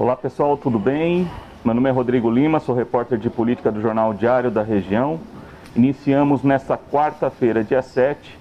[0.00, 1.30] Olá pessoal, tudo bem?
[1.62, 5.20] Meu nome é Rodrigo Lima, sou repórter de política do Jornal Diário da região.
[5.76, 8.38] Iniciamos nesta quarta-feira, dia 7,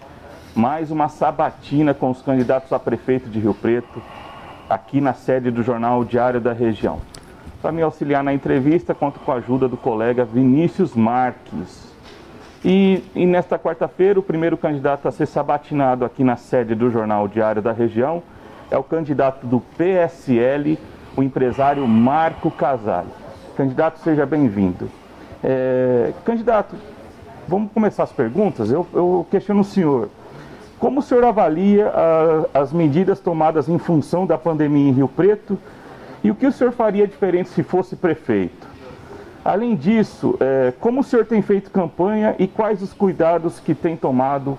[0.55, 4.01] mais uma sabatina com os candidatos a prefeito de Rio Preto,
[4.69, 7.01] aqui na sede do Jornal Diário da região.
[7.61, 11.93] Para me auxiliar na entrevista, conto com a ajuda do colega Vinícius Marques.
[12.63, 17.27] E, e nesta quarta-feira, o primeiro candidato a ser sabatinado aqui na sede do Jornal
[17.27, 18.23] Diário da região
[18.71, 20.77] é o candidato do PSL,
[21.19, 23.09] o empresário Marco Casale.
[23.57, 24.89] Candidato, seja bem-vindo.
[25.43, 26.75] É, candidato,
[27.45, 28.71] vamos começar as perguntas?
[28.71, 30.09] Eu, eu questiono o senhor.
[30.79, 35.59] Como o senhor avalia a, as medidas tomadas em função da pandemia em Rio Preto
[36.23, 38.67] e o que o senhor faria diferente se fosse prefeito?
[39.43, 43.97] Além disso, é, como o senhor tem feito campanha e quais os cuidados que tem
[43.97, 44.57] tomado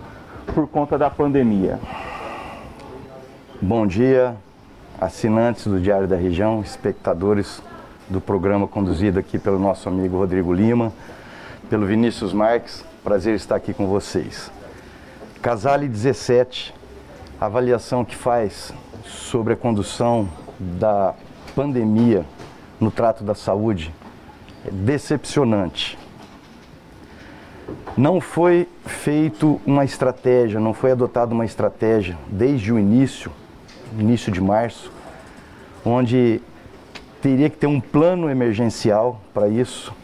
[0.55, 1.79] por conta da pandemia?
[3.63, 4.37] Bom dia,
[5.01, 7.63] assinantes do Diário da Região, espectadores
[8.09, 10.93] do programa conduzido aqui pelo nosso amigo Rodrigo Lima,
[11.71, 12.85] pelo Vinícius Marques.
[13.03, 14.51] Prazer estar aqui com vocês.
[15.41, 16.75] Casale 17,
[17.41, 18.75] a avaliação que faz
[19.07, 21.15] sobre a condução da
[21.55, 22.27] pandemia
[22.79, 23.95] no trato da saúde
[24.67, 25.99] é decepcionante.
[27.97, 33.33] Não foi feito uma estratégia, não foi adotada uma estratégia desde o início,
[33.99, 34.93] início de março,
[35.85, 36.41] onde
[37.21, 39.95] teria que ter um plano emergencial para isso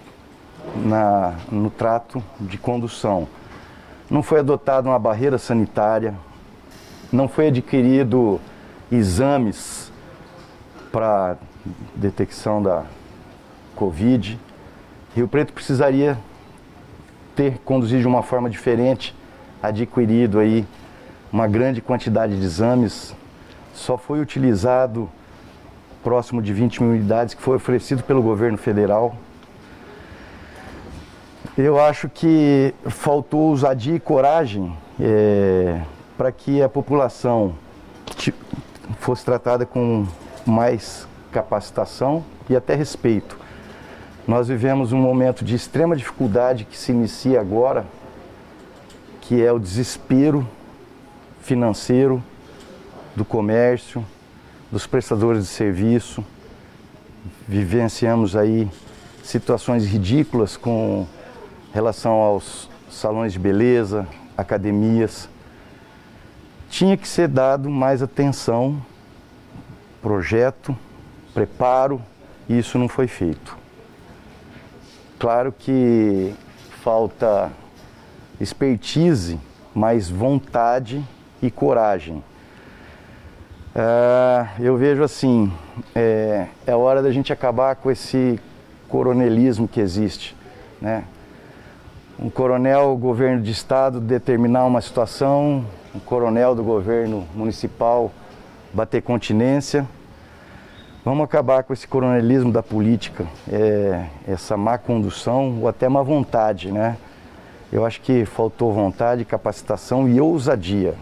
[0.85, 3.29] na, no trato de condução
[4.11, 6.15] não foi adotada uma barreira sanitária,
[7.13, 8.41] não foi adquirido
[8.91, 9.93] exames
[10.93, 11.37] para
[11.95, 12.85] detecção da
[13.75, 14.39] Covid.
[15.15, 16.17] Rio Preto precisaria
[17.35, 19.15] ter conduzido de uma forma diferente,
[19.63, 20.65] adquirido aí
[21.33, 23.15] uma grande quantidade de exames.
[23.77, 25.09] Só foi utilizado
[26.03, 29.17] próximo de 20 mil unidades que foi oferecido pelo governo federal
[31.57, 35.81] eu acho que faltou ousadia e coragem é,
[36.15, 37.55] para que a população
[39.01, 40.07] fosse tratada com
[40.45, 43.39] mais capacitação e até respeito.
[44.29, 47.87] Nós vivemos um momento de extrema dificuldade que se inicia agora,
[49.23, 50.47] que é o desespero
[51.41, 52.23] financeiro
[53.17, 54.05] do comércio,
[54.71, 56.23] dos prestadores de serviço.
[57.49, 58.71] Vivenciamos aí
[59.25, 61.07] situações ridículas com
[61.73, 64.07] relação aos salões de beleza,
[64.37, 65.29] academias.
[66.69, 68.81] Tinha que ser dado mais atenção,
[70.03, 70.77] projeto,
[71.33, 72.01] preparo,
[72.49, 73.57] e isso não foi feito.
[75.19, 76.35] Claro que
[76.83, 77.51] falta
[78.41, 79.41] expertise,
[79.75, 81.03] mas vontade
[81.43, 82.23] e coragem.
[83.79, 85.53] É, eu vejo assim,
[85.95, 88.41] é, é hora da gente acabar com esse
[88.89, 90.35] coronelismo que existe,
[90.81, 91.05] né?
[92.19, 98.11] um coronel governo de estado determinar uma situação, um coronel do governo municipal
[98.73, 99.87] bater continência.
[101.05, 106.73] Vamos acabar com esse coronelismo da política, é, essa má condução ou até má vontade,
[106.73, 106.97] né?
[107.71, 110.95] Eu acho que faltou vontade, capacitação e ousadia.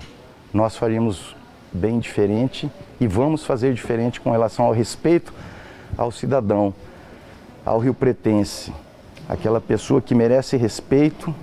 [0.52, 1.36] Nós faríamos
[1.74, 2.70] bem diferente
[3.00, 5.34] e vamos fazer diferente com relação ao respeito
[5.98, 6.72] ao cidadão,
[7.64, 8.72] ao rio pretense
[9.28, 11.34] aquela pessoa que merece respeito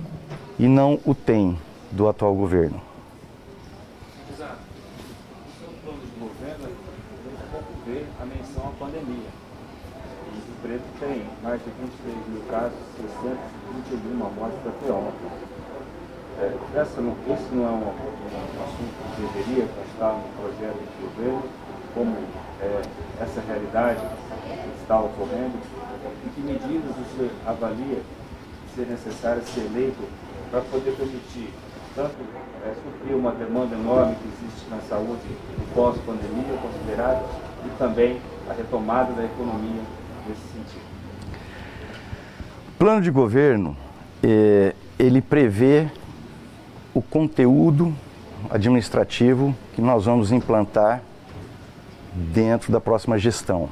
[0.58, 1.58] e não o tem
[1.90, 2.80] do atual governo.
[4.32, 4.58] Exato.
[5.46, 6.68] O seu plano de governo,
[7.50, 9.30] pouco vê a menção à pandemia.
[10.32, 15.51] O Preto tem mais de 23 mil casos, 621 mortes até ontem.
[16.42, 21.04] É, essa não, esse não é um, um, assunto que deveria constar no projeto de
[21.06, 21.42] governo,
[21.94, 22.16] como
[22.60, 22.82] é,
[23.20, 24.00] essa realidade
[24.80, 25.54] está ocorrendo
[26.26, 28.02] e que medidas o senhor avalia
[28.74, 30.02] ser necessário ser eleito
[30.50, 31.48] para poder permitir
[31.94, 32.16] tanto
[32.66, 35.22] é, suprir uma demanda enorme que existe na saúde
[35.72, 37.22] pós-pandemia considerada
[37.64, 38.20] e também
[38.50, 39.82] a retomada da economia
[40.26, 40.82] nesse sentido.
[42.68, 43.76] O plano de governo,
[44.24, 45.86] é, ele prevê
[46.94, 47.94] o conteúdo
[48.50, 51.02] administrativo que nós vamos implantar
[52.14, 53.68] dentro da próxima gestão.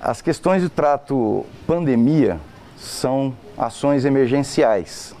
[0.00, 2.38] As questões de trato pandemia
[2.76, 5.14] são ações emergenciais.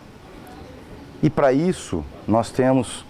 [1.22, 3.04] E para isso, nós temos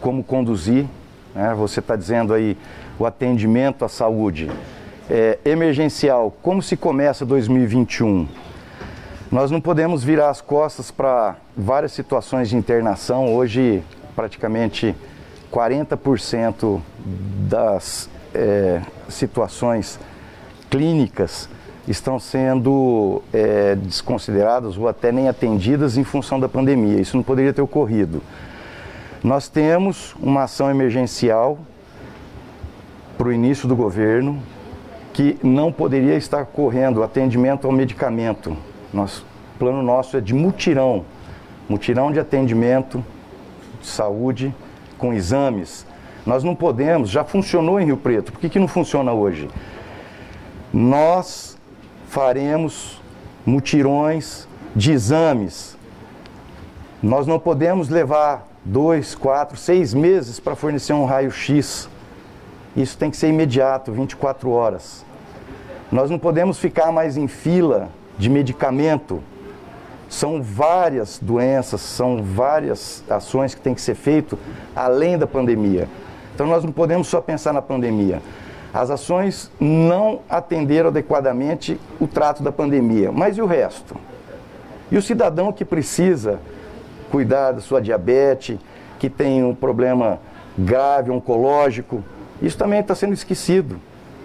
[0.00, 0.86] como conduzir,
[1.34, 1.54] né?
[1.54, 2.56] você está dizendo aí,
[2.98, 4.50] o atendimento à saúde
[5.08, 6.34] é, emergencial.
[6.42, 8.26] Como se começa 2021?
[9.30, 13.34] Nós não podemos virar as costas para várias situações de internação.
[13.34, 13.82] Hoje,
[14.14, 14.94] praticamente
[15.52, 16.80] 40%
[17.48, 19.98] das é, situações
[20.70, 21.48] clínicas
[21.88, 27.00] estão sendo é, desconsideradas ou até nem atendidas em função da pandemia.
[27.00, 28.22] Isso não poderia ter ocorrido.
[29.24, 31.58] Nós temos uma ação emergencial
[33.18, 34.40] para o início do governo
[35.12, 38.56] que não poderia estar correndo atendimento ao medicamento.
[38.96, 39.26] Nosso
[39.58, 41.04] plano nosso é de mutirão,
[41.68, 43.04] mutirão de atendimento
[43.78, 44.54] de saúde
[44.96, 45.86] com exames.
[46.24, 49.50] Nós não podemos, já funcionou em Rio Preto, por que, que não funciona hoje?
[50.72, 51.58] Nós
[52.08, 52.98] faremos
[53.44, 55.76] mutirões de exames.
[57.02, 61.86] Nós não podemos levar dois, quatro, seis meses para fornecer um raio-x.
[62.74, 65.04] Isso tem que ser imediato, 24 horas.
[65.92, 69.20] Nós não podemos ficar mais em fila de medicamento.
[70.08, 74.38] São várias doenças, são várias ações que têm que ser feitas
[74.74, 75.88] além da pandemia.
[76.34, 78.22] Então nós não podemos só pensar na pandemia.
[78.72, 83.96] As ações não atenderam adequadamente o trato da pandemia, mas e o resto?
[84.90, 86.38] E o cidadão que precisa
[87.10, 88.58] cuidar da sua diabetes,
[88.98, 90.20] que tem um problema
[90.58, 92.04] grave, oncológico,
[92.40, 93.80] isso também está sendo esquecido.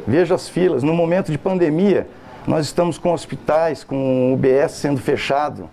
[0.05, 0.83] Veja as filas.
[0.83, 2.07] No momento de pandemia,
[2.47, 5.69] nós estamos com hospitais, com UBS sendo fechado.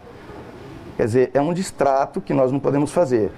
[0.97, 3.31] Quer dizer, é um distrato que nós não podemos fazer.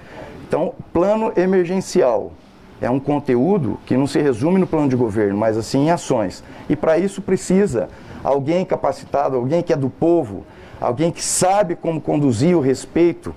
[0.47, 2.33] Então, plano emergencial
[2.81, 6.43] é um conteúdo que não se resume no plano de governo, mas assim em ações.
[6.67, 7.87] E para isso precisa
[8.23, 10.45] alguém capacitado, alguém que é do povo,
[10.79, 13.33] alguém que sabe como conduzir o respeito.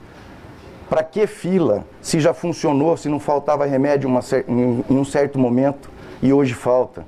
[0.88, 1.84] Para que fila?
[2.00, 5.90] Se já funcionou, se não faltava remédio uma, em um certo momento
[6.22, 7.06] e hoje falta.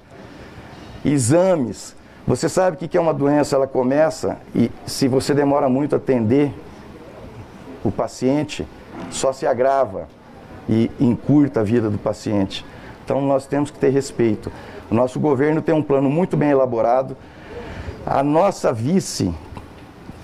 [1.05, 1.96] Exames.
[2.27, 5.99] Você sabe que, que é uma doença, ela começa e se você demora muito a
[5.99, 6.53] atender
[7.85, 8.67] o paciente,
[9.11, 10.09] só se agrava
[10.69, 12.67] e encurta a vida do paciente.
[13.05, 14.51] Então nós temos que ter respeito.
[14.91, 17.17] O nosso governo tem um plano muito bem elaborado.
[18.05, 19.33] A nossa vice,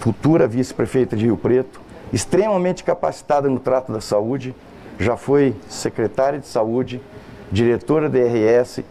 [0.01, 1.81] futura vice-prefeita de Rio Preto,
[2.13, 4.53] extremamente capacitada no trato da saúde,
[4.99, 7.01] já foi secretária de saúde,
[7.51, 8.83] diretora da RS,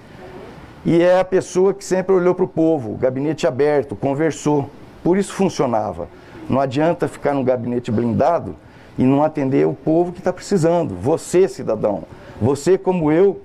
[0.85, 4.69] e é a pessoa que sempre olhou para o povo, gabinete aberto, conversou.
[5.03, 6.07] Por isso funcionava.
[6.49, 8.55] Não adianta ficar num gabinete blindado
[8.97, 10.95] e não atender o povo que está precisando.
[10.95, 12.03] Você, cidadão,
[12.41, 13.41] você como eu,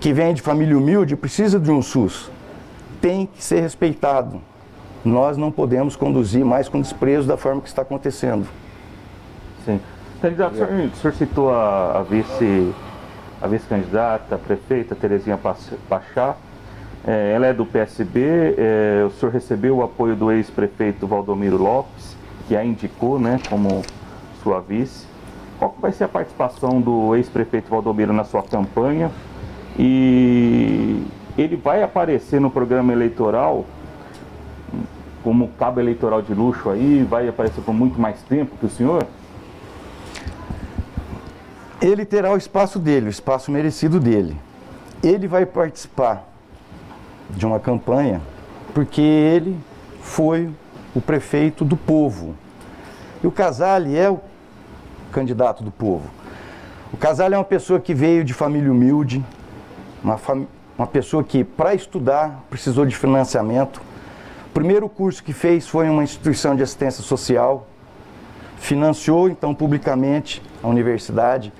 [0.00, 2.30] que vem de família humilde, precisa de um SUS.
[3.00, 4.40] Tem que ser respeitado.
[5.04, 8.46] Nós não podemos conduzir mais com desprezo da forma que está acontecendo.
[9.64, 9.80] Sim.
[10.20, 12.74] Candidato, o senhor, o senhor citou a, a vice
[13.40, 15.38] a vice-candidata, a prefeita Terezinha
[15.88, 16.36] Pachá.
[17.06, 22.16] É, ela é do PSB, é, o senhor recebeu o apoio do ex-prefeito Valdomiro Lopes,
[22.46, 23.82] que a indicou né, como
[24.42, 25.06] sua vice.
[25.58, 29.10] Qual vai ser a participação do ex-prefeito Valdomiro na sua campanha?
[29.78, 31.02] E
[31.36, 33.64] ele vai aparecer no programa eleitoral
[35.22, 37.06] como cabo eleitoral de luxo aí?
[37.08, 39.06] Vai aparecer por muito mais tempo que o senhor?
[41.80, 44.36] Ele terá o espaço dele, o espaço merecido dele.
[45.02, 46.26] Ele vai participar
[47.30, 48.20] de uma campanha
[48.74, 49.58] porque ele
[50.00, 50.50] foi
[50.94, 52.34] o prefeito do povo.
[53.22, 54.20] E o Casale é o
[55.12, 56.08] candidato do povo.
[56.92, 59.24] O Casale é uma pessoa que veio de família humilde,
[60.02, 60.46] uma, fam...
[60.76, 63.80] uma pessoa que, para estudar, precisou de financiamento.
[64.46, 67.66] O primeiro curso que fez foi em uma instituição de assistência social,
[68.58, 71.52] financiou então publicamente a universidade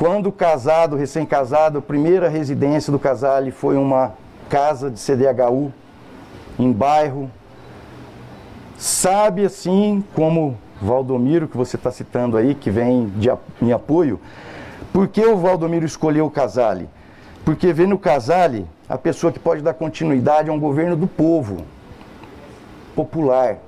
[0.00, 4.14] quando casado, recém-casado, a primeira residência do casal foi uma
[4.48, 5.70] casa de CDHU
[6.58, 7.30] em bairro.
[8.78, 13.30] Sabe assim como Valdomiro, que você está citando aí, que vem de,
[13.60, 14.18] em apoio,
[14.90, 16.88] por que o Valdomiro escolheu o Casale?
[17.44, 21.58] Porque vê no Casale a pessoa que pode dar continuidade a um governo do povo,
[22.96, 23.58] popular,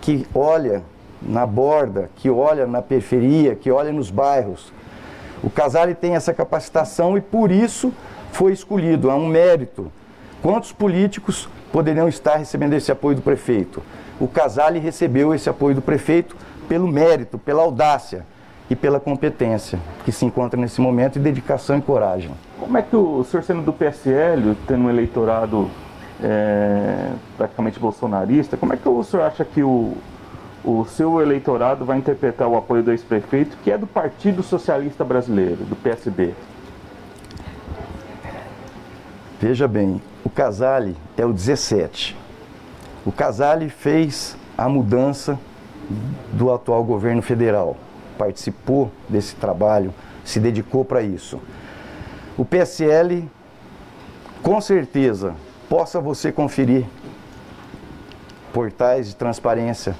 [0.00, 0.82] que olha
[1.20, 4.72] na borda, que olha na periferia, que olha nos bairros
[5.42, 7.92] o Casale tem essa capacitação e por isso
[8.30, 9.90] foi escolhido, é um mérito.
[10.40, 13.82] Quantos políticos poderiam estar recebendo esse apoio do prefeito?
[14.20, 16.36] O Casale recebeu esse apoio do prefeito
[16.68, 18.24] pelo mérito, pela audácia
[18.70, 22.30] e pela competência que se encontra nesse momento e dedicação e coragem.
[22.58, 25.68] Como é que o senhor sendo do PSL, tendo um eleitorado
[26.22, 29.94] é, praticamente bolsonarista, como é que o senhor acha que o,
[30.64, 35.64] o seu eleitorado vai interpretar o apoio do ex-prefeito, que é do Partido Socialista Brasileiro,
[35.64, 36.34] do PSB?
[39.40, 42.16] Veja bem, o Casale é o 17.
[43.04, 45.38] O Casale fez a mudança
[46.32, 47.76] do atual governo federal,
[48.16, 49.92] participou desse trabalho,
[50.24, 51.40] se dedicou para isso.
[52.38, 53.28] O PSL
[54.42, 55.36] Com certeza,
[55.68, 56.84] possa você conferir
[58.52, 59.94] portais de transparência.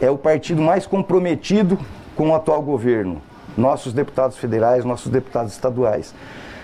[0.00, 1.78] É o partido mais comprometido
[2.16, 3.20] com o atual governo,
[3.56, 6.14] nossos deputados federais, nossos deputados estaduais.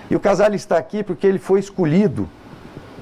[0.09, 2.27] E o Casale está aqui porque ele foi escolhido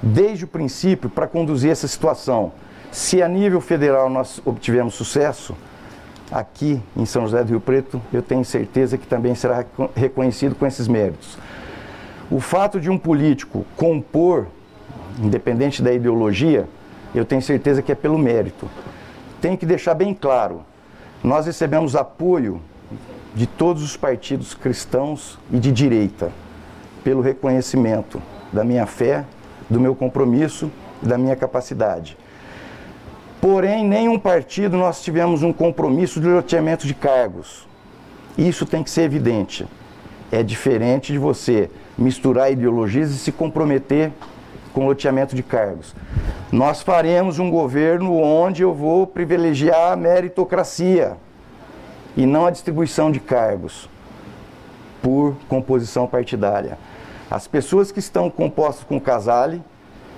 [0.01, 2.51] desde o princípio para conduzir essa situação.
[2.91, 5.55] Se a nível federal nós obtivemos sucesso,
[6.31, 9.65] aqui em São José do Rio Preto, eu tenho certeza que também será
[9.95, 11.37] reconhecido com esses méritos.
[12.29, 14.47] O fato de um político compor,
[15.19, 16.67] independente da ideologia,
[17.13, 18.67] eu tenho certeza que é pelo mérito.
[19.45, 20.65] Tenho que deixar bem claro:
[21.23, 22.59] nós recebemos apoio
[23.35, 26.31] de todos os partidos cristãos e de direita,
[27.03, 28.19] pelo reconhecimento
[28.51, 29.23] da minha fé,
[29.69, 32.17] do meu compromisso da minha capacidade.
[33.39, 37.67] Porém, nenhum partido nós tivemos um compromisso de loteamento de cargos.
[38.35, 39.67] Isso tem que ser evidente.
[40.31, 44.11] É diferente de você misturar ideologias e se comprometer
[44.75, 45.95] com loteamento de cargos.
[46.51, 51.15] Nós faremos um governo onde eu vou privilegiar a meritocracia
[52.17, 53.89] e não a distribuição de cargos
[55.01, 56.77] por composição partidária.
[57.31, 59.63] As pessoas que estão compostas com o Casale,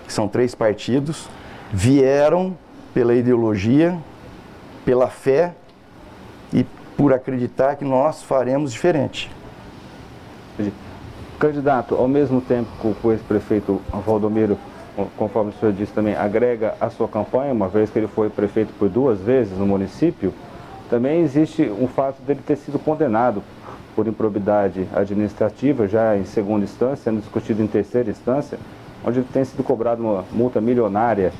[0.08, 1.30] que são três partidos,
[1.72, 2.58] vieram
[2.96, 3.96] pela ideologia,
[4.84, 5.54] pela fé
[6.52, 6.66] e
[6.98, 9.30] por acreditar que nós faremos diferente.
[11.40, 14.58] Candidato, ao mesmo tempo que o ex-prefeito Valdomiro,
[15.16, 18.74] conforme o senhor disse também, agrega a sua campanha, uma vez que ele foi prefeito
[18.80, 20.34] por duas vezes no município,
[20.90, 23.44] também existe um fato dele ter sido condenado
[23.96, 28.58] por improbidade administrativa, já em segunda instância, sendo discutido em terceira instância,
[29.06, 31.32] onde tem sido cobrado uma multa milionária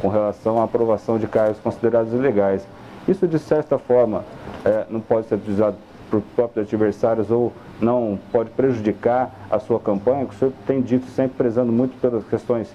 [0.00, 2.64] com relação à aprovação de cargos considerados ilegais.
[3.08, 4.24] Isso, de certa forma,
[4.64, 5.76] é, não pode ser utilizado
[6.10, 11.06] por próprios adversários ou não pode prejudicar a sua campanha, que o senhor tem dito
[11.10, 12.68] sempre prezando muito pelas questões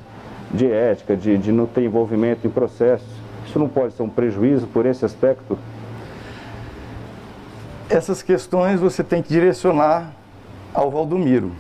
[0.52, 3.08] de ética, de, de não ter envolvimento em processos.
[3.46, 5.58] Isso não pode ser um prejuízo por esse aspecto?
[7.90, 10.12] Essas questões você tem que direcionar
[10.74, 11.52] ao Valdomiro.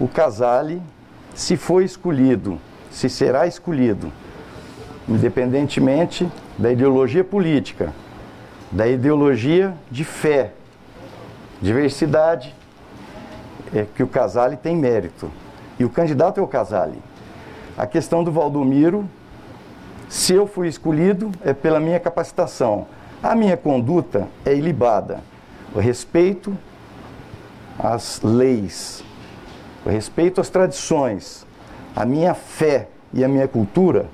[0.00, 0.80] O Casale,
[1.34, 2.58] se foi escolhido,
[2.90, 4.10] se será escolhido,
[5.08, 6.26] independentemente
[6.58, 7.92] da ideologia política,
[8.74, 10.50] da ideologia de fé,
[11.62, 12.52] diversidade,
[13.72, 15.30] é que o Casale tem mérito.
[15.78, 17.00] E o candidato é o Casale.
[17.78, 19.08] A questão do Valdomiro,
[20.08, 22.88] se eu fui escolhido, é pela minha capacitação.
[23.22, 25.20] A minha conduta é ilibada.
[25.72, 26.56] O respeito
[27.78, 29.04] às leis,
[29.86, 31.46] o respeito às tradições,
[31.94, 34.06] a minha fé e a minha cultura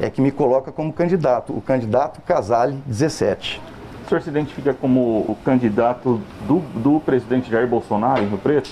[0.00, 3.75] é que me coloca como candidato, o candidato Casale 17.
[4.06, 8.70] O senhor se identifica como o candidato do, do presidente Jair Bolsonaro em Rio Preto?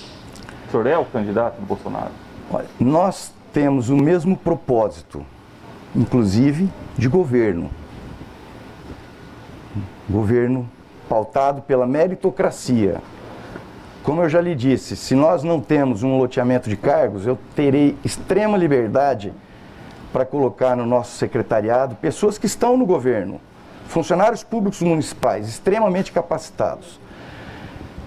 [0.69, 2.13] O senhor é o candidato do Bolsonaro?
[2.51, 5.25] Olha, nós temos o mesmo propósito,
[5.95, 7.69] inclusive de governo
[10.09, 10.69] governo
[11.09, 13.01] pautado pela meritocracia.
[14.03, 17.97] Como eu já lhe disse, se nós não temos um loteamento de cargos, eu terei
[18.05, 19.33] extrema liberdade
[20.13, 23.41] para colocar no nosso secretariado pessoas que estão no governo,
[23.89, 26.99] funcionários públicos municipais extremamente capacitados.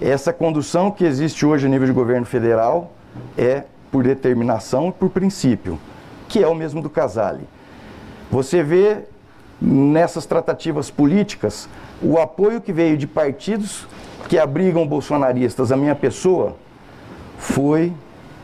[0.00, 2.92] Essa condução que existe hoje a nível de governo federal
[3.36, 5.78] é por determinação e por princípio,
[6.28, 7.48] que é o mesmo do Casale.
[8.30, 8.98] Você vê
[9.60, 11.68] nessas tratativas políticas
[12.00, 13.88] o apoio que veio de partidos
[14.28, 16.54] que abrigam bolsonaristas à minha pessoa
[17.38, 17.92] foi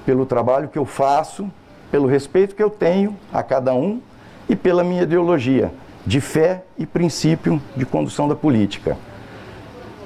[0.04, 1.48] pelo trabalho que eu faço,
[1.90, 4.00] pelo respeito que eu tenho a cada um
[4.48, 5.70] e pela minha ideologia
[6.06, 8.96] de fé e princípio de condução da política.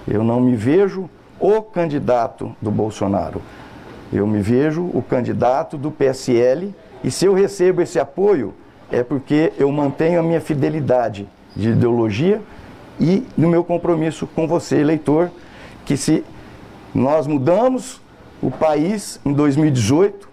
[0.07, 1.09] Eu não me vejo
[1.41, 3.43] o candidato do Bolsonaro.
[4.13, 6.75] Eu me vejo o candidato do PSL
[7.05, 8.55] e se eu recebo esse apoio
[8.91, 12.41] é porque eu mantenho a minha fidelidade de ideologia
[12.99, 15.31] e no meu compromisso com você, eleitor,
[15.85, 16.25] que se
[16.95, 18.01] nós mudamos
[18.43, 20.29] o país em 2018,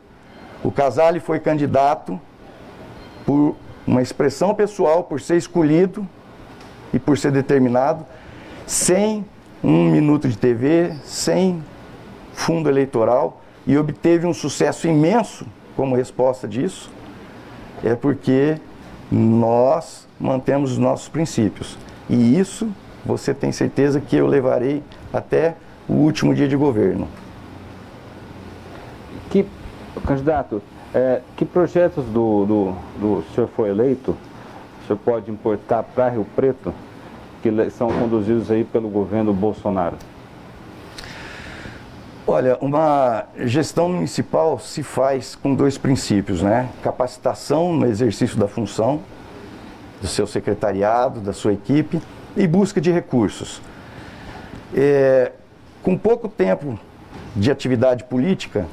[0.64, 2.20] o Casale foi candidato
[3.26, 6.08] por uma expressão pessoal, por ser escolhido
[6.94, 8.06] e por ser determinado,
[8.66, 9.26] sem
[9.64, 11.64] um minuto de TV, sem
[12.34, 16.92] fundo eleitoral, e obteve um sucesso imenso como resposta disso,
[17.84, 18.58] é porque
[19.12, 21.78] nós mantemos os nossos princípios.
[22.10, 22.70] E isso
[23.06, 25.56] você tem certeza que eu levarei até
[25.88, 27.08] o último dia de governo.
[29.30, 29.46] Que,
[30.06, 30.62] candidato,
[30.96, 34.12] é, que projetos do, do, do senhor foi eleito,
[34.82, 36.74] o senhor pode importar para Rio Preto,
[37.44, 39.98] que são conduzidos aí pelo governo Bolsonaro?
[42.26, 46.70] Olha, uma gestão municipal se faz com dois princípios, né?
[46.82, 49.02] Capacitação no exercício da função
[50.02, 52.02] do seu secretariado, da sua equipe
[52.38, 53.62] e busca de recursos.
[54.74, 55.34] É,
[55.84, 56.80] com pouco tempo
[57.36, 58.66] de atividade política,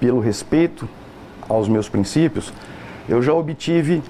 [0.00, 0.88] pelo respeito
[1.48, 2.52] aos meus princípios,
[3.08, 4.02] eu já obtive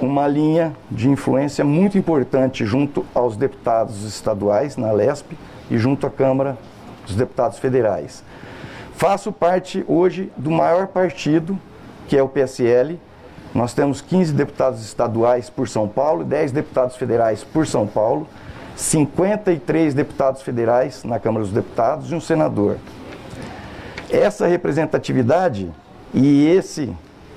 [0.00, 5.36] uma linha de influência muito importante junto aos deputados estaduais na LESP
[5.70, 6.58] e junto à Câmara
[7.06, 8.24] dos Deputados Federais.
[8.94, 11.58] Faço parte hoje do maior partido,
[12.08, 13.00] que é o PSL.
[13.54, 18.26] Nós temos 15 deputados estaduais por São Paulo, 10 deputados federais por São Paulo,
[18.76, 22.76] 53 deputados federais na Câmara dos Deputados e um senador.
[24.12, 25.72] Essa representatividade
[26.12, 26.94] e esse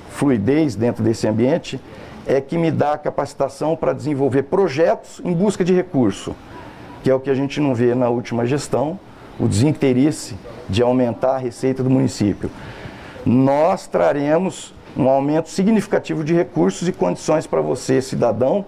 [0.10, 1.80] fluidez dentro desse ambiente
[2.28, 6.36] é que me dá a capacitação para desenvolver projetos em busca de recurso,
[7.02, 9.00] que é o que a gente não vê na última gestão,
[9.40, 10.36] o desinteresse
[10.68, 12.52] de aumentar a receita do município.
[13.26, 18.66] Nós traremos um aumento significativo de recursos e condições para você, cidadão,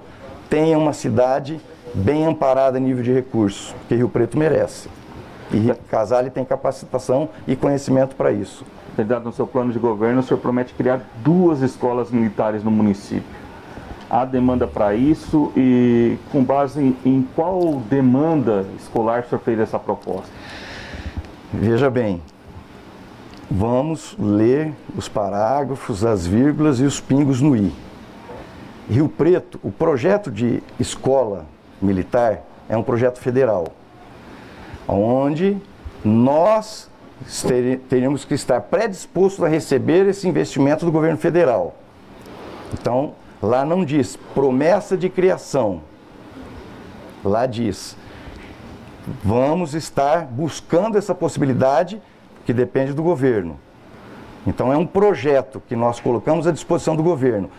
[0.50, 1.60] tenha uma cidade
[1.94, 4.88] bem amparada em nível de recursos, que Rio Preto merece.
[5.52, 8.66] E Casale tem capacitação e conhecimento para isso.
[8.96, 13.38] Candidato, no seu plano de governo, o senhor promete criar duas escolas militares no município.
[14.10, 19.60] Há demanda para isso e com base em, em qual demanda escolar o senhor fez
[19.60, 20.32] essa proposta?
[21.54, 22.22] Veja bem,
[23.50, 27.74] vamos ler os parágrafos, as vírgulas e os pingos no i.
[28.90, 31.46] Rio Preto, o projeto de escola
[31.82, 33.68] militar é um projeto federal,
[34.88, 35.58] onde
[36.04, 36.90] nós
[37.90, 41.76] teríamos que estar predispostos a receber esse investimento do governo federal.
[42.74, 45.82] Então, lá não diz promessa de criação,
[47.24, 47.98] lá diz
[49.24, 52.02] vamos estar buscando essa possibilidade
[52.46, 53.58] que depende do governo.
[54.46, 57.50] Então é um projeto que nós colocamos à disposição do governo.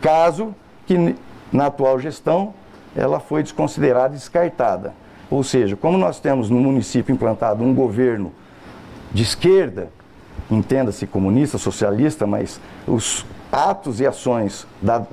[0.00, 0.54] Caso
[0.86, 1.16] que
[1.52, 2.54] na atual gestão
[2.94, 4.94] ela foi desconsiderada e descartada.
[5.30, 8.32] Ou seja, como nós temos no município implantado um governo
[9.12, 9.90] de esquerda,
[10.50, 15.06] entenda-se comunista, socialista, mas os atos e ações da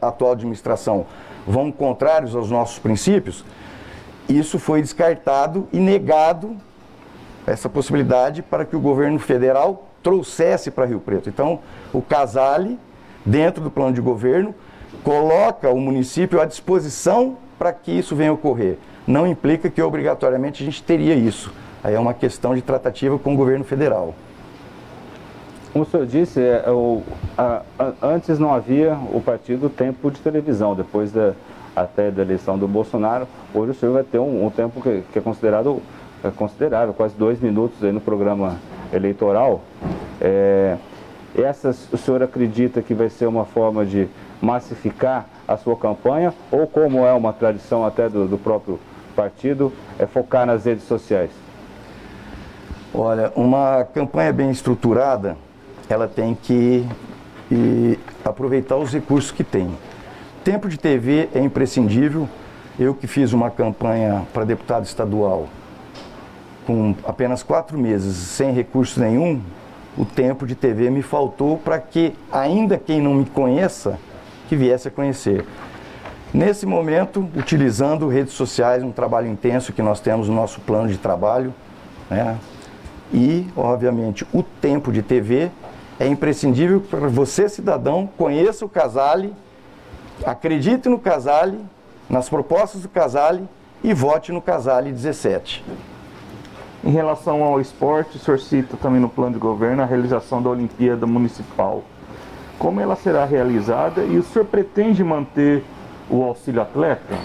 [0.00, 1.06] atual administração
[1.46, 3.44] vão contrários aos nossos princípios,
[4.28, 6.56] isso foi descartado e negado
[7.46, 11.28] essa possibilidade para que o governo federal trouxesse para Rio Preto.
[11.28, 11.60] Então,
[11.92, 12.78] o Casale,
[13.24, 14.54] dentro do plano de governo,
[15.02, 18.78] coloca o município à disposição para que isso venha ocorrer.
[19.08, 21.50] Não implica que obrigatoriamente a gente teria isso.
[21.82, 24.14] Aí é uma questão de tratativa com o governo federal.
[25.72, 27.02] Como o senhor disse, é, é o,
[27.36, 31.32] a, a, antes não havia o partido tempo de televisão, depois da,
[31.74, 35.18] até da eleição do Bolsonaro, hoje o senhor vai ter um, um tempo que, que,
[35.18, 35.80] é considerado
[36.22, 38.58] é considerável, quase dois minutos aí no programa
[38.92, 39.62] eleitoral.
[40.20, 40.76] É,
[41.34, 44.06] essas, o senhor acredita que vai ser uma forma de
[44.42, 48.78] massificar a sua campanha ou como é uma tradição até do, do próprio
[49.18, 51.32] partido, é focar nas redes sociais?
[52.94, 55.36] Olha, uma campanha bem estruturada,
[55.88, 56.86] ela tem que
[57.50, 59.76] e, aproveitar os recursos que tem.
[60.44, 62.28] Tempo de TV é imprescindível.
[62.78, 65.48] Eu que fiz uma campanha para deputado estadual
[66.64, 69.40] com apenas quatro meses, sem recurso nenhum,
[69.96, 73.98] o tempo de TV me faltou para que, ainda quem não me conheça,
[74.48, 75.44] que viesse a conhecer.
[76.32, 80.98] Nesse momento, utilizando redes sociais, um trabalho intenso que nós temos no nosso plano de
[80.98, 81.54] trabalho,
[82.10, 82.38] né?
[83.12, 85.50] e, obviamente, o tempo de TV
[85.98, 89.34] é imprescindível para você, cidadão, conheça o Casale,
[90.24, 91.58] acredite no Casale,
[92.08, 93.48] nas propostas do Casale
[93.82, 95.64] e vote no Casale 17.
[96.84, 100.50] Em relação ao esporte, o senhor cita também no plano de governo a realização da
[100.50, 101.82] Olimpíada Municipal
[102.58, 105.62] como ela será realizada e o senhor pretende manter
[106.10, 107.16] o auxílio atleta?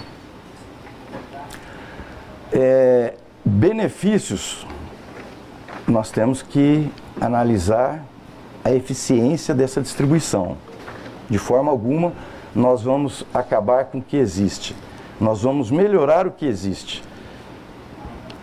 [2.52, 4.66] É, benefícios,
[5.86, 8.04] nós temos que analisar
[8.64, 10.56] a eficiência dessa distribuição.
[11.28, 12.12] De forma alguma,
[12.54, 14.74] nós vamos acabar com o que existe.
[15.20, 17.02] Nós vamos melhorar o que existe.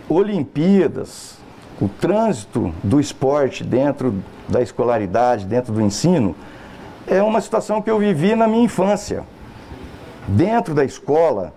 [0.08, 1.38] Olimpíadas,
[1.80, 4.14] o trânsito do esporte dentro
[4.48, 6.36] da escolaridade, dentro do ensino,
[7.06, 9.24] é uma situação que eu vivi na minha infância.
[10.28, 11.52] Dentro da escola,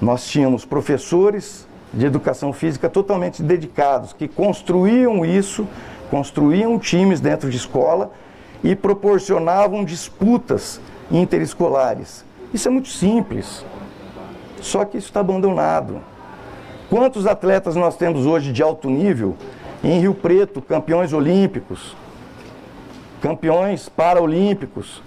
[0.00, 5.66] nós tínhamos professores de educação física totalmente dedicados, que construíam isso,
[6.10, 8.10] construíam times dentro de escola
[8.62, 12.24] e proporcionavam disputas interescolares.
[12.52, 13.64] Isso é muito simples,
[14.60, 16.00] só que isso está abandonado.
[16.90, 19.36] Quantos atletas nós temos hoje de alto nível
[19.82, 21.96] em Rio Preto, campeões olímpicos,
[23.20, 25.02] campeões paraolímpicos,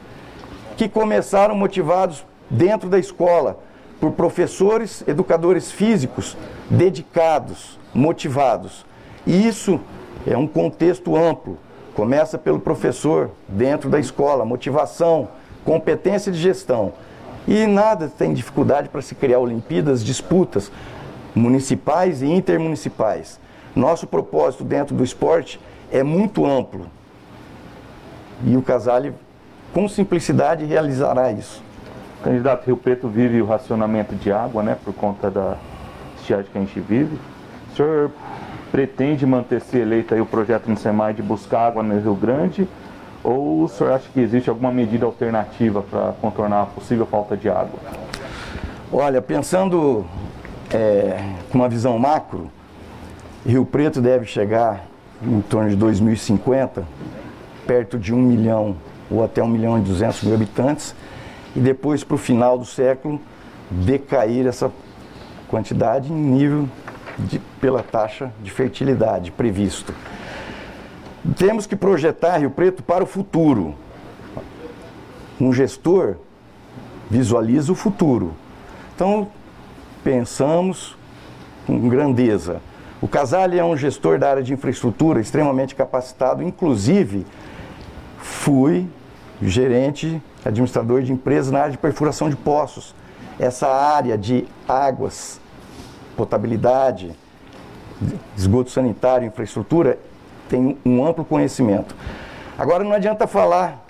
[0.77, 3.59] que começaram motivados dentro da escola
[3.99, 6.37] por professores, educadores físicos
[6.69, 8.85] dedicados, motivados.
[9.25, 9.79] E isso
[10.25, 11.57] é um contexto amplo.
[11.95, 15.29] Começa pelo professor dentro da escola, motivação,
[15.65, 16.93] competência de gestão.
[17.47, 20.71] E nada tem dificuldade para se criar Olimpíadas, disputas
[21.33, 23.39] municipais e intermunicipais.
[23.75, 25.59] Nosso propósito dentro do esporte
[25.91, 26.87] é muito amplo.
[28.45, 29.13] E o Casale,
[29.73, 31.63] com simplicidade, realizará isso.
[32.23, 35.57] Candidato Rio Preto vive o racionamento de água, né, por conta da
[36.19, 37.17] estiagem que a gente vive.
[37.71, 38.11] O senhor
[38.71, 42.67] pretende manter-se eleito aí o projeto no SEMAI de buscar água no Rio Grande?
[43.23, 47.49] Ou o senhor acha que existe alguma medida alternativa para contornar a possível falta de
[47.49, 47.79] água?
[48.91, 50.05] Olha, pensando
[50.71, 52.49] é, com uma visão macro,
[53.45, 54.85] Rio Preto deve chegar
[55.21, 56.83] em torno de 2050,
[57.65, 58.75] perto de um milhão
[59.09, 60.93] ou até um milhão e duzentos mil habitantes,
[61.57, 63.19] e depois para o final do século
[63.71, 64.71] decair essa
[65.47, 66.69] quantidade em nível
[67.17, 69.91] de, pela taxa de fertilidade previsto.
[71.35, 73.73] Temos que projetar Rio Preto para o futuro.
[75.41, 76.17] Um gestor
[77.09, 78.33] visualiza o futuro.
[78.95, 79.27] Então,
[80.03, 80.95] pensamos
[81.65, 82.61] com grandeza.
[83.01, 87.25] O Casale é um gestor da área de infraestrutura extremamente capacitado, inclusive
[88.19, 88.87] fui
[89.41, 92.95] gerente, administrador de empresas na área de perfuração de poços.
[93.39, 95.39] Essa área de águas,
[96.15, 97.11] potabilidade,
[98.35, 99.97] esgoto sanitário, infraestrutura,
[100.49, 101.95] tem um amplo conhecimento.
[102.57, 103.85] Agora não adianta falar,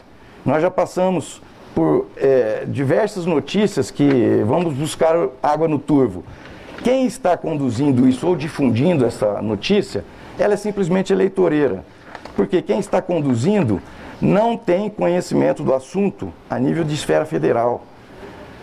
[0.45, 1.41] nós já passamos
[1.73, 6.23] por é, diversas notícias que vamos buscar água no turvo.
[6.83, 10.03] Quem está conduzindo isso ou difundindo essa notícia,
[10.39, 11.83] ela é simplesmente eleitoreira.
[12.35, 13.81] Porque quem está conduzindo
[14.21, 17.83] não tem conhecimento do assunto a nível de esfera federal.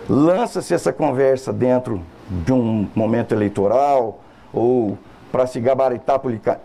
[0.08, 4.20] Lança-se essa conversa dentro de um momento eleitoral
[4.52, 4.98] ou
[5.30, 6.20] para se gabaritar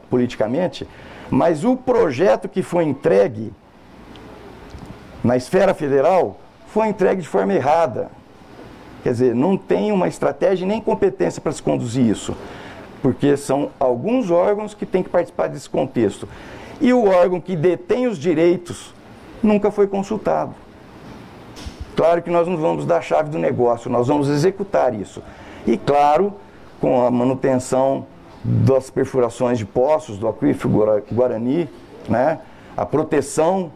[0.10, 0.88] politicamente,
[1.30, 3.52] mas o projeto que foi entregue
[5.24, 8.10] na esfera federal foi entregue de forma errada.
[9.04, 12.36] Quer dizer, não tem uma estratégia nem competência para se conduzir isso,
[13.02, 16.28] porque são alguns órgãos que têm que participar desse contexto.
[16.82, 18.94] E o órgão que detém os direitos
[19.44, 20.54] nunca foi consultado.
[21.96, 25.22] Claro que nós não vamos dar a chave do negócio, nós vamos executar isso.
[25.68, 26.34] E claro,
[26.80, 28.06] com a manutenção
[28.44, 31.70] das perfurações de poços do aquífero Guarani,
[32.08, 32.40] né?
[32.78, 33.72] a proteção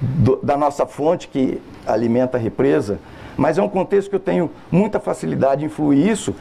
[0.00, 2.98] do, da nossa fonte que alimenta a represa,
[3.36, 6.34] mas é um contexto que eu tenho muita facilidade em influir isso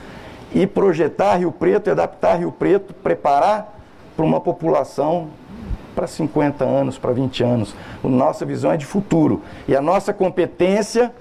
[0.53, 3.77] e projetar Rio Preto, adaptar Rio Preto, preparar
[4.15, 5.27] para uma população
[5.97, 7.75] para 50 anos, para 20 anos.
[8.03, 9.41] A nossa visão é de futuro.
[9.67, 11.11] E a nossa competência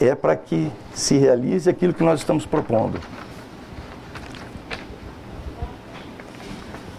[0.00, 3.00] é para que se realize aquilo que nós estamos propondo.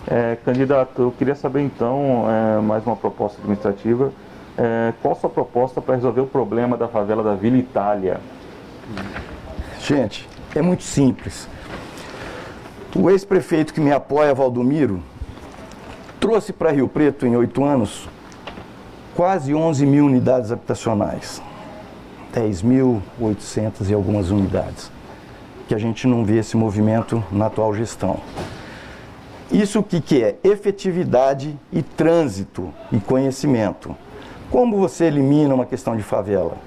[0.06, 4.12] É, candidato, eu queria saber então, é, mais uma proposta administrativa.
[4.58, 8.20] É, qual a sua proposta para resolver o problema da favela da Vila Itália?
[9.80, 11.48] Gente, é muito simples.
[12.94, 15.02] O ex-prefeito que me apoia, Valdomiro,
[16.28, 18.06] trouxe para Rio Preto, em oito anos,
[19.16, 21.42] quase 11 mil unidades habitacionais.
[22.36, 24.92] 10.800 e algumas unidades.
[25.70, 28.20] Que a gente não vê esse movimento na atual gestão.
[29.50, 30.36] Isso que, que é?
[30.44, 33.96] Efetividade e trânsito e conhecimento.
[34.52, 36.58] Como você elimina uma questão de favela?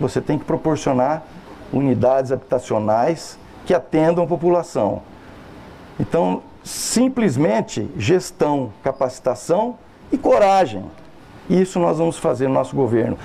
[0.00, 1.24] Você tem que proporcionar
[1.70, 5.02] unidades habitacionais que atendam a população.
[6.00, 9.78] Então, simplesmente gestão, capacitação
[10.12, 10.84] e coragem.
[11.48, 13.16] Isso nós vamos fazer no nosso governo.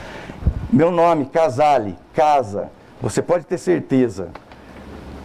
[0.72, 2.72] Meu nome, Casale, casa.
[3.02, 4.30] Você pode ter certeza.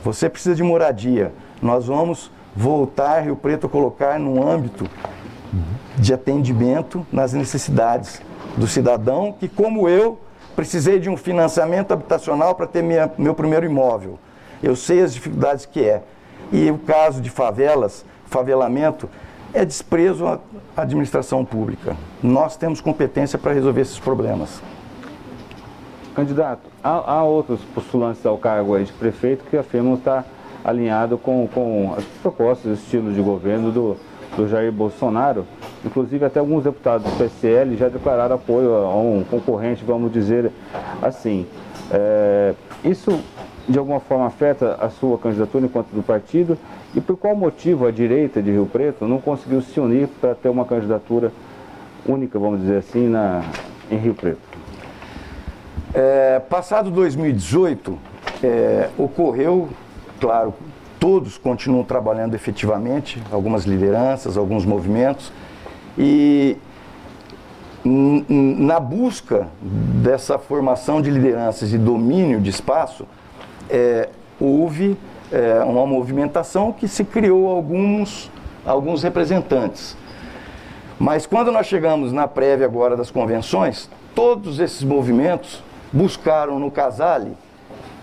[0.02, 1.32] Você precisa de moradia.
[1.62, 4.84] Nós vamos voltar Rio Preto a colocar no âmbito
[5.96, 8.20] de atendimento nas necessidades
[8.56, 10.18] do cidadão que, como eu,
[10.56, 14.18] precisei de um financiamento habitacional para ter minha, meu primeiro imóvel.
[14.60, 16.02] Eu sei as dificuldades que é.
[16.52, 19.08] E o caso de favelas, favelamento,
[19.52, 20.40] é desprezo à
[20.76, 21.96] administração pública.
[22.22, 24.62] Nós temos competência para resolver esses problemas.
[26.14, 30.26] Candidato, há, há outros postulantes ao cargo de prefeito que afirmam estar
[30.64, 33.96] alinhado com, com as propostas, os estilos de governo do,
[34.36, 35.46] do Jair Bolsonaro.
[35.84, 40.50] Inclusive, até alguns deputados do PSL já declararam apoio a um concorrente, vamos dizer
[41.00, 41.46] assim.
[41.90, 43.18] É, isso
[43.68, 46.56] de alguma forma afeta a sua candidatura enquanto do partido?
[46.94, 50.48] E por qual motivo a direita de Rio Preto não conseguiu se unir para ter
[50.48, 51.30] uma candidatura
[52.06, 53.42] única, vamos dizer assim, na,
[53.90, 54.40] em Rio Preto?
[55.92, 57.98] É, passado 2018,
[58.42, 59.68] é, ocorreu,
[60.20, 60.54] claro,
[60.98, 65.32] todos continuam trabalhando efetivamente, algumas lideranças, alguns movimentos,
[65.96, 66.56] e
[67.84, 73.06] na busca dessa formação de lideranças e domínio de espaço,
[73.70, 74.08] é,
[74.40, 74.96] houve
[75.32, 78.30] é, uma movimentação que se criou alguns,
[78.64, 79.96] alguns representantes.
[80.98, 87.32] Mas quando nós chegamos na prévia agora das convenções, todos esses movimentos buscaram no Casale,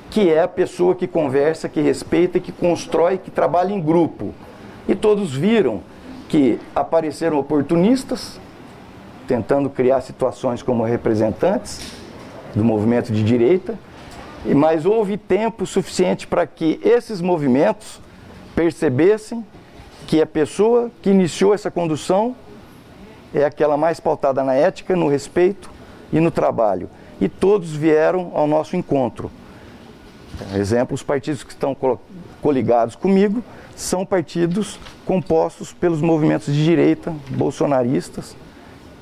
[0.10, 4.34] que é a pessoa que conversa, que respeita, que constrói, que trabalha em grupo.
[4.88, 5.82] E todos viram
[6.30, 8.40] que apareceram oportunistas,
[9.28, 11.92] tentando criar situações como representantes
[12.54, 13.78] do movimento de direita,
[14.54, 18.00] mas houve tempo suficiente para que esses movimentos
[18.56, 19.46] percebessem
[20.06, 22.36] que a pessoa que iniciou essa condução
[23.34, 25.70] é aquela mais pautada na ética, no respeito
[26.12, 26.90] e no trabalho.
[27.20, 29.32] E todos vieram ao nosso encontro.
[30.54, 31.76] Exemplo, os partidos que estão
[32.42, 33.44] coligados comigo
[33.76, 38.36] são partidos compostos pelos movimentos de direita, bolsonaristas,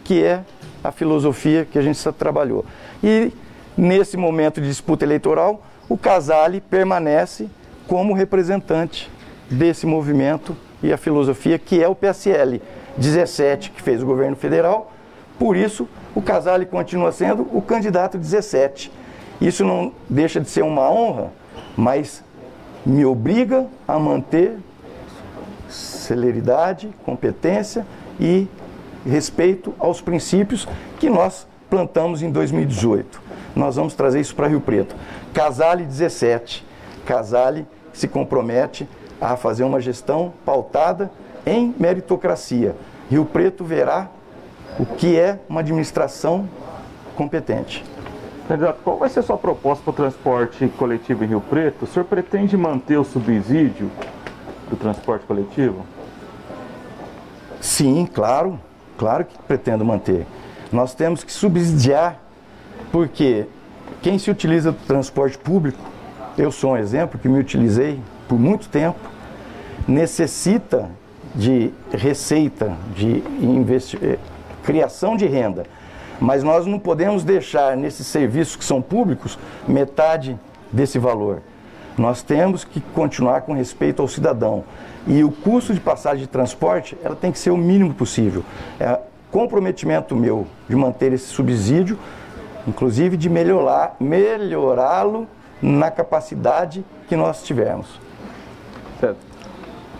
[0.04, 0.44] que é
[0.84, 2.66] a filosofia que a gente trabalhou.
[3.04, 3.32] E
[3.78, 7.50] nesse momento de disputa eleitoral, o Casale permanece
[7.88, 9.12] como representante
[9.50, 12.62] desse movimento e a filosofia que é o PSL
[12.98, 14.92] 17 que fez o governo federal.
[15.38, 18.92] Por isso, o Casale continua sendo o candidato 17.
[19.42, 21.32] Isso não deixa de ser uma honra,
[21.76, 22.24] mas
[22.86, 24.58] me obriga a manter
[25.70, 27.86] celeridade, competência
[28.20, 28.48] e
[29.06, 30.68] respeito aos princípios
[31.00, 33.23] que nós plantamos em 2018.
[33.56, 34.96] Nós vamos trazer isso para Rio Preto.
[35.34, 36.66] Casale 17.
[37.06, 38.88] Casale se compromete
[39.22, 41.12] a fazer uma gestão pautada
[41.46, 42.76] em meritocracia.
[43.10, 44.10] Rio Preto verá
[44.80, 46.50] o que é uma administração
[47.16, 47.84] competente.
[48.48, 51.84] Candidato, qual vai ser a sua proposta para o transporte coletivo em Rio Preto?
[51.84, 53.90] O senhor pretende manter o subsídio
[54.70, 55.86] do transporte coletivo?
[57.62, 58.60] Sim, claro.
[58.98, 60.26] Claro que pretendo manter.
[60.72, 62.20] Nós temos que subsidiar,
[62.94, 63.48] porque
[64.04, 65.80] quem se utiliza do transporte público,
[66.38, 69.00] eu sou um exemplo que me utilizei por muito tempo,
[69.88, 70.92] necessita
[71.34, 73.24] de receita, de
[74.00, 74.20] eh,
[74.64, 75.66] criação de renda.
[76.22, 80.40] Mas nós não podemos deixar nesses serviços que são públicos metade
[80.72, 81.42] desse valor.
[81.98, 84.64] Nós temos que continuar com respeito ao cidadão.
[85.08, 88.44] E o custo de passagem de transporte, ela tem que ser o mínimo possível.
[88.80, 89.00] É
[89.32, 91.98] comprometimento meu de manter esse subsídio,
[92.68, 95.28] inclusive de melhorar, melhorá-lo
[95.62, 98.00] na capacidade que nós tivermos.
[99.00, 99.18] Certo.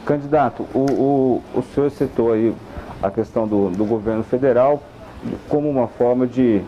[0.06, 2.54] Candidato, o, o, o senhor citou aí
[3.02, 4.82] a questão do, do governo federal
[5.48, 6.62] como uma forma de,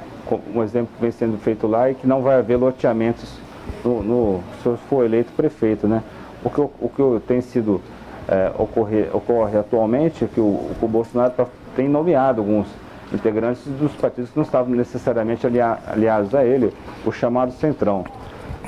[0.54, 3.38] um exemplo que vem sendo feito lá e que não vai haver loteamentos
[3.84, 6.02] no, no se eu for eleito prefeito, né?
[6.44, 7.82] O que, o que tem sido
[8.28, 12.68] é, ocorrer, ocorre atualmente é que o, o Bolsonaro tá, tem nomeado alguns
[13.14, 16.74] integrantes dos partidos que não estavam necessariamente alia, aliados a ele,
[17.06, 18.04] o chamado Centrão.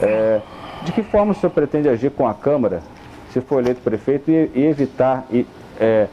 [0.02, 0.42] É,
[0.84, 2.82] de que forma o senhor pretende agir com a Câmara,
[3.32, 5.46] se for eleito prefeito, e, e evitar e,
[5.80, 6.08] é,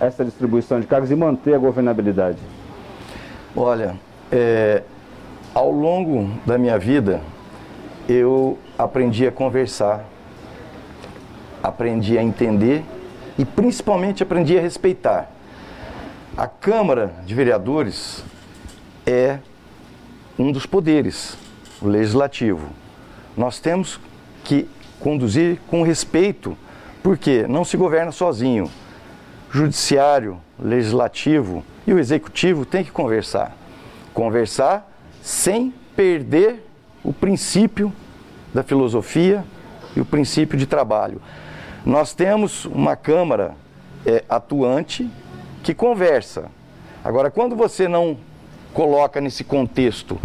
[0.00, 2.38] essa distribuição de cargos e manter a governabilidade?
[3.56, 3.94] Olha,
[4.30, 4.82] é,
[5.54, 7.20] ao longo da minha vida,
[8.08, 10.04] eu aprendi a conversar
[11.62, 12.82] aprendi a entender
[13.38, 15.30] e principalmente aprendi a respeitar.
[16.36, 18.24] A Câmara de Vereadores
[19.04, 19.40] é
[20.38, 21.36] um dos poderes,
[21.82, 22.68] o legislativo.
[23.36, 24.00] Nós temos
[24.44, 24.68] que
[25.00, 26.56] conduzir com respeito,
[27.02, 28.70] porque não se governa sozinho.
[29.50, 33.56] Judiciário, legislativo e o executivo têm que conversar.
[34.14, 34.88] Conversar
[35.20, 36.64] sem perder
[37.02, 37.92] o princípio
[38.54, 39.44] da filosofia
[39.96, 41.20] e o princípio de trabalho.
[41.84, 43.54] Nós temos uma Câmara
[44.06, 45.10] é, atuante
[45.62, 46.46] que conversa.
[47.04, 48.16] Agora, quando você não
[48.72, 50.18] coloca nesse contexto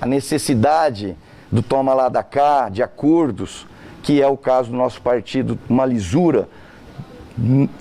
[0.00, 1.16] a necessidade
[1.50, 3.66] do toma lá da cá, de acordos,
[4.02, 6.48] que é o caso do nosso partido, uma lisura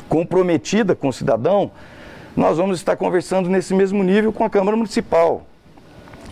[0.08, 1.72] comprometida com o cidadão,
[2.36, 5.44] nós vamos estar conversando nesse mesmo nível com a Câmara Municipal.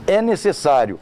[0.05, 0.99] É necessário.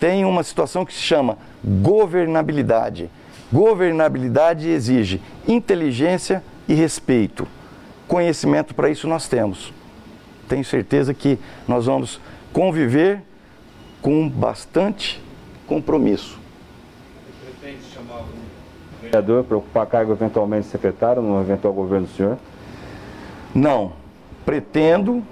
[0.00, 3.10] Tem uma situação que se chama governabilidade.
[3.52, 7.46] Governabilidade exige inteligência e respeito.
[8.08, 9.72] Conhecimento para isso nós temos.
[10.48, 12.18] Tenho certeza que nós vamos
[12.54, 13.22] conviver
[14.00, 15.22] com bastante
[15.66, 16.40] compromisso.
[17.26, 22.38] Você pretende chamar o vereador para ocupar cargo eventualmente secretário no eventual governo do senhor?
[23.54, 23.92] Não.
[24.46, 25.22] Pretendo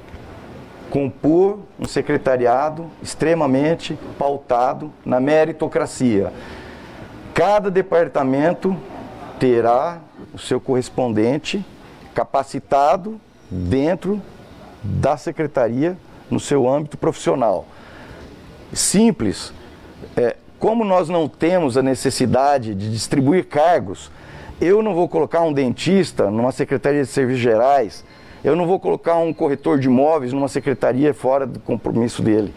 [0.90, 6.30] compor um secretariado extremamente pautado na meritocracia.
[7.32, 8.76] Cada departamento
[9.38, 10.00] terá
[10.34, 11.64] o seu correspondente
[12.16, 14.22] capacitado dentro
[14.82, 15.98] da secretaria
[16.30, 17.66] no seu âmbito profissional.
[18.72, 19.52] Simples.
[20.16, 24.10] É, como nós não temos a necessidade de distribuir cargos,
[24.58, 28.02] eu não vou colocar um dentista numa secretaria de serviços gerais,
[28.42, 32.54] eu não vou colocar um corretor de imóveis numa secretaria fora do compromisso dele.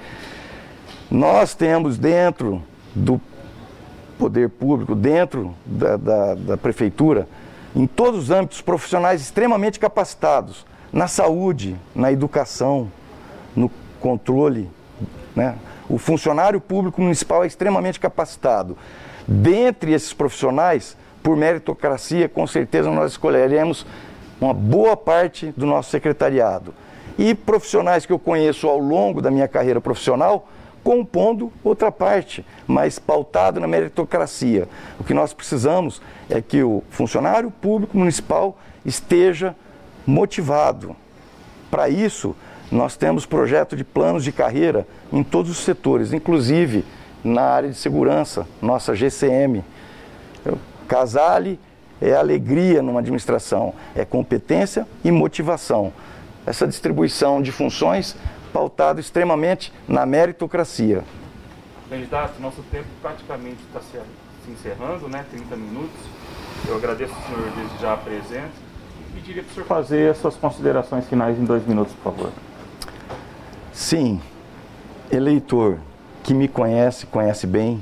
[1.12, 2.64] Nós temos dentro
[2.96, 3.20] do
[4.18, 7.28] poder público, dentro da, da, da prefeitura,
[7.76, 12.92] em todos os âmbitos profissionais extremamente capacitados, na saúde, na educação,
[13.56, 14.70] no controle.
[15.36, 15.56] Né?
[15.88, 18.78] O funcionário público municipal é extremamente capacitado.
[19.28, 23.86] Dentre esses profissionais, por meritocracia, com certeza nós escolheremos
[24.42, 26.74] uma boa parte do nosso secretariado.
[27.18, 30.48] E profissionais que eu conheço ao longo da minha carreira profissional,
[30.84, 34.68] compondo outra parte, mas pautado na meritocracia.
[35.00, 39.56] O que nós precisamos é que o funcionário público municipal esteja
[40.06, 40.96] motivado.
[41.70, 42.36] Para isso,
[42.72, 46.86] nós temos projeto de planos de carreira em todos os setores, inclusive
[47.24, 49.64] na área de segurança, nossa GCM.
[50.88, 51.60] Casale
[52.02, 55.92] é alegria numa administração, é competência e motivação.
[56.46, 58.16] Essa distribuição de funções
[58.52, 61.04] pautado extremamente na meritocracia.
[61.90, 65.26] Candidato, nosso tempo praticamente está se encerrando, né?
[65.32, 66.00] 30 minutos.
[66.68, 68.52] Eu agradeço ao senhor desde já a presença
[69.00, 72.32] e pediria para o senhor fazer as suas considerações finais em dois minutos, por favor.
[73.74, 74.22] Sim,
[75.12, 75.80] eleitor
[76.24, 77.82] que me conhece, conhece bem,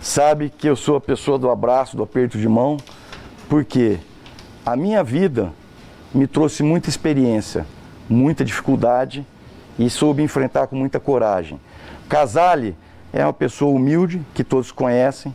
[0.00, 2.78] sabe que eu sou a pessoa do abraço, do aperto de mão,
[3.48, 3.98] porque
[4.64, 5.52] a minha vida
[6.14, 7.66] me trouxe muita experiência,
[8.08, 9.26] muita dificuldade
[9.80, 11.58] e soube enfrentar com muita coragem.
[12.06, 12.76] Casale
[13.14, 15.34] é uma pessoa humilde, que todos conhecem,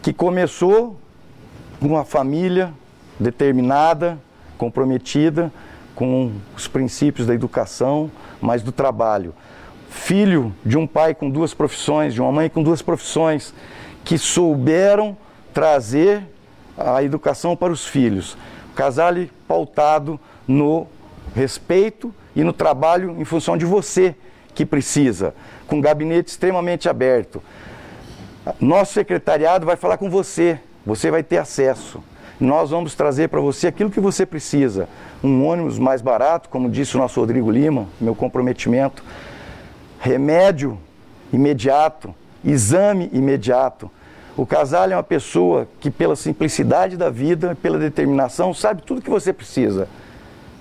[0.00, 0.98] que começou
[1.78, 2.72] com uma família
[3.20, 4.18] determinada,
[4.56, 5.52] comprometida
[5.94, 9.34] com os princípios da educação, mas do trabalho.
[9.90, 13.52] Filho de um pai com duas profissões, de uma mãe com duas profissões,
[14.02, 15.14] que souberam
[15.52, 16.22] trazer
[16.78, 18.38] a educação para os filhos.
[18.74, 20.86] Casale pautado no
[21.34, 24.14] respeito e no trabalho em função de você
[24.54, 25.34] que precisa,
[25.66, 27.42] com um gabinete extremamente aberto.
[28.60, 32.02] Nosso secretariado vai falar com você, você vai ter acesso.
[32.40, 34.88] Nós vamos trazer para você aquilo que você precisa.
[35.22, 39.04] Um ônibus mais barato, como disse o nosso Rodrigo Lima, meu comprometimento.
[40.00, 40.78] Remédio
[41.32, 42.12] imediato,
[42.44, 43.88] exame imediato.
[44.36, 49.10] O casal é uma pessoa que, pela simplicidade da vida, pela determinação, sabe tudo que
[49.10, 49.88] você precisa.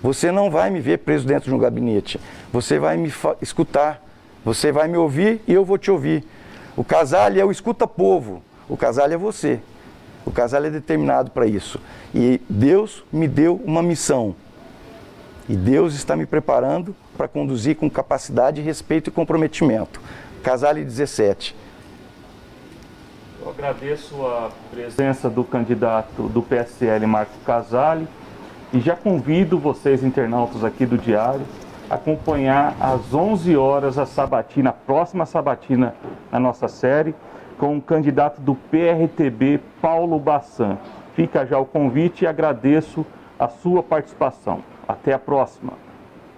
[0.02, 2.20] Você não vai me ver preso dentro de um gabinete.
[2.52, 3.12] Você vai me
[3.42, 4.04] escutar.
[4.44, 6.26] Você vai me ouvir e eu vou te ouvir.
[6.76, 8.42] O casal é o escuta-povo.
[8.68, 9.60] O casal é você.
[10.26, 11.80] O casal é determinado para isso.
[12.14, 14.36] E Deus me deu uma missão.
[15.48, 20.02] E Deus está me preparando para conduzir com capacidade, respeito e comprometimento.
[20.42, 21.56] Casale 17.
[23.42, 28.08] Eu agradeço a presença do candidato do PSL, Marco Casale.
[28.74, 31.42] E já convido vocês, internautas aqui do Diário,
[31.90, 35.94] a acompanhar às 11 horas a sabatina, a próxima sabatina
[36.32, 37.14] na nossa série,
[37.58, 40.78] com o candidato do PRTB, Paulo Bassan.
[41.14, 43.06] Fica já o convite e agradeço
[43.38, 44.64] a sua participação.
[44.88, 45.74] Até a próxima.